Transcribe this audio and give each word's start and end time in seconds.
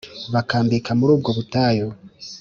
bakambika 0.33 0.91
muri 0.99 1.11
ubwo 1.15 1.29
butayu 1.37 1.87